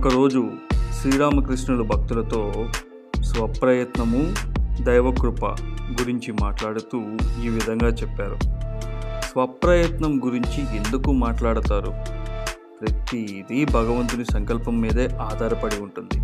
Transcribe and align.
ఒకరోజు 0.00 0.50
శ్రీరామకృష్ణుల 0.92 1.82
భక్తులతో 1.82 2.68
స్వప్రయత్నము 3.22 4.34
దైవకృప 4.82 5.44
గురించి 6.00 6.32
మాట్లాడుతూ 6.32 6.98
ఈ 7.44 7.48
విధంగా 7.48 7.88
చెప్పారు. 7.88 8.36
స్వప్రయత్నం 9.20 10.20
గురించి 10.24 10.76
ఎందుకు 10.76 11.12
మాట్లాడతారు? 11.12 11.94
ప్రతిదీ 12.80 13.64
భగవంతుని 13.64 14.24
సంకల్పం 14.24 14.80
మీదే 14.80 15.06
ఆధారపడి 15.06 15.82
ఉంటుంది. 15.82 16.20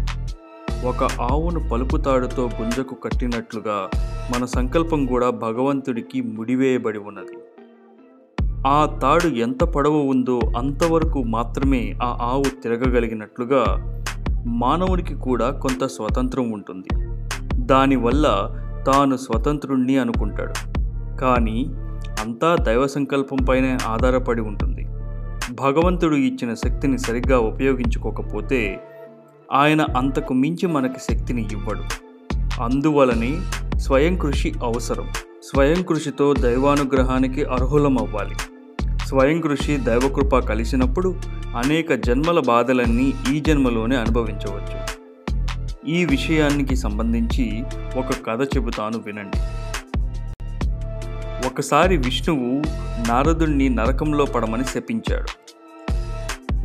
ఒక 0.86 1.04
ఆవును 1.04 1.68
పలుపు 1.68 1.96
తాడుతో 1.96 2.50
గుంజకు 2.60 2.94
కట్టినట్లుగా 2.94 3.90
మన 4.36 4.44
సంకల్పం 4.44 5.06
కూడా 5.06 5.30
భగవంతుడికి 5.30 6.20
ముడివేయబడి 6.20 6.98
ఉన్నది. 6.98 7.38
ఆ 8.66 8.98
తాడు 9.02 9.28
ఎంత 9.28 9.64
పొడవు 9.64 9.98
ఉందో 9.98 10.40
అంతవరకు 10.58 11.22
మాత్రమే 11.22 11.94
ఆ 12.02 12.18
ఆవు 12.22 12.44
తిరగగలిగినట్లుగా 12.62 13.64
మానవునికి 14.46 15.14
కూడా 15.14 15.50
కొంత 15.50 15.86
స్వతంత్రం 15.86 16.50
ఉంటుంది. 16.50 16.88
దానివల్ల 17.54 18.26
తాను 18.86 19.16
స్వతంత్రుణ్ణి 19.16 19.98
అనుకుంటాడు. 19.98 20.52
కానీ 21.16 21.66
అంతా 22.20 22.56
దైవ 22.62 22.86
సంకల్పంపైనే 22.86 23.78
ఆధారపడి 23.86 24.40
ఉంటుంది. 24.40 24.86
భగవంతుడు 25.52 26.14
ఇచ్చిన 26.14 26.54
శక్తిని 26.54 26.98
సరిగ్గా 26.98 27.38
ఉపయోగించుకోకపోతే 27.38 28.80
ఆయన 29.52 29.82
అంతకు 29.82 30.34
మించి 30.34 30.66
మనకి 30.66 30.98
శక్తిని 30.98 31.48
ఇవ్వడు. 31.52 31.82
అందువలనే 32.62 33.38
స్వయం 33.78 34.16
కృషి 34.16 34.54
అవసరం. 34.64 35.04
స్వయం 35.42 35.82
కృషితో 35.82 36.34
దైవానుగ్రహానికి 36.34 37.44
అర్హులం 37.44 37.98
అవ్వాలి 37.98 38.55
స్వయం 39.06 39.40
కృషి 39.40 39.76
దైవకృప 39.76 40.38
కలిసినప్పుడు 40.38 41.14
అనేక 41.56 41.94
జన్మల 41.94 42.40
బాధలన్నీ 42.40 43.12
ఈ 43.32 43.40
జన్మలోనే 43.40 43.96
అనుభవించవచ్చు. 43.96 44.78
ఈ 45.88 46.04
విషయానికి 46.04 46.76
సంబంధించి 46.76 47.64
ఒక 47.96 48.26
కథ 48.26 48.42
చెబుతాను 48.42 48.98
వినండి. 48.98 49.38
ఒకసారి 51.46 51.96
విష్ణువు 51.96 52.62
నారదుణ్ణి 53.08 53.68
నరకంలో 53.68 54.24
పడమని 54.24 54.64
శపించాడు. 54.64 55.30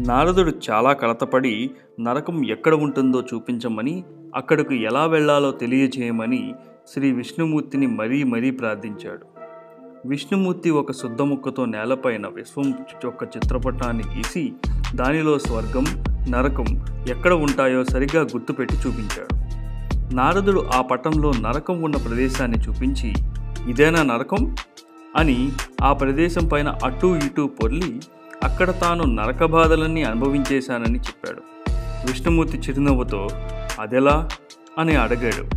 నారదుడు 0.07 0.51
చాలా 0.69 0.93
కలతపడి 0.93 1.71
నరకం 1.99 2.45
ఎక్కడ 2.45 2.73
ఉంటుందో 2.73 3.21
చూపించమని 3.21 4.03
అక్కడకు 4.35 4.73
ఎలా 4.73 5.05
వెళ్ళాలో 5.05 5.51
తెలియజేయమని 5.51 6.53
శ్రీ 6.93 7.11
విష్ణుమూర్తిని 7.11 7.87
మరీ 7.87 8.23
మరీ 8.23 8.51
ప్రార్థించాడు. 8.51 9.30
విష్ణుమూర్తి 10.05 10.69
ఒక 10.69 10.91
శుద్ధ 10.91 11.21
ముక్కతో 11.21 11.65
నేలపైన 11.65 12.27
విశ్వం 12.27 12.73
యొక్క 13.03 13.23
చిత్రపటాన్ని 13.23 14.03
గీసి 14.15 14.53
దానిలో 14.95 15.39
స్వర్గం 15.39 15.85
నరకం 16.29 16.85
ఎక్కడ 17.09 17.33
ఉంటాయో 17.33 17.83
సరిగ్గా 17.83 18.21
గుర్తుపెట్టి 18.23 18.75
చూపించాడు. 18.75 19.35
నారదుడు 20.15 20.69
ఆ 20.75 20.81
పటంలో 20.81 21.31
నరకం 21.41 21.81
ఉన్న 21.81 21.97
ప్రదేశాన్ని 21.97 22.57
చూపించి 22.57 23.13
ఇదేనా 23.69 24.03
నరకం? 24.03 24.55
అని 25.15 25.51
ఆ 25.81 25.93
ప్రదేశం 25.93 26.47
పైన 26.47 26.77
అటూ 26.83 27.15
ఇటూ 27.15 27.47
పొర్లి 27.47 27.99
అక్కడ 28.43 28.79
తాను 28.79 29.03
నరక 29.03 29.45
బాధలన్నీ 29.45 30.03
అనుభవించేశానని 30.03 30.99
చెప్పాడు. 30.99 31.41
విష్ణుమూర్తి 32.07 32.57
చిరునవ్వుతో 32.57 33.27
అదెలా? 33.79 34.29
అని 34.77 34.95
అడిగాడు. 34.95 35.49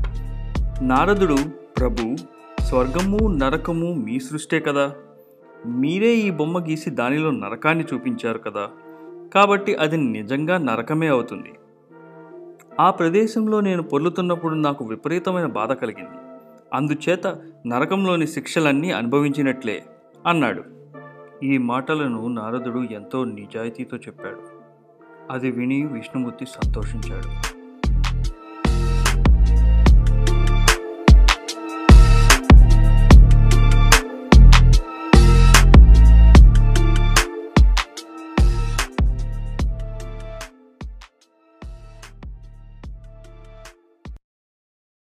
నారదుడు 0.84 1.36
ప్రభు 1.78 2.33
స్వర్గము 2.64 3.28
నరకము 3.28 3.94
మీ 3.94 4.20
సృష్టే 4.20 4.60
కదా. 4.60 4.94
మీరే 5.66 6.14
ఈ 6.14 6.30
బొమ్మ 6.30 6.58
గీసి 6.58 6.90
దానిలో 6.90 7.30
నరకాన్ని 7.30 7.84
చూపించారు 7.94 8.38
కదా. 8.38 8.70
కాబట్టి 9.34 9.74
అది 9.74 9.96
నిజంగా 9.96 10.58
నరకమే 10.58 11.06
అవుతుంది. 11.06 11.54
ఆ 12.80 12.90
ప్రదేశంలో 12.90 13.60
నేను 13.60 13.82
పొర్లుతున్నప్పుడు 13.82 14.54
నాకు 14.54 14.84
విపరీతమైన 14.84 15.46
బాధ 15.46 15.72
కలిగింది. 15.72 16.18
అందుచేత 16.74 17.26
నరకంలోని 17.66 18.26
శిక్షలన్నీ 18.26 18.90
అనుభవించినట్లే 18.90 19.82
అన్నాడు. 20.26 20.62
ఈ 21.44 21.58
మాటలను 21.58 22.28
నారదుడు 22.28 22.78
ఎంతో 22.78 23.24
నిజాయితీతో 23.24 23.96
చెప్పాడు. 23.96 24.40
అది 25.30 25.50
విని 25.50 25.86
విష్ణుమూర్తి 25.86 26.46
సంతోషించాడు. 26.46 27.63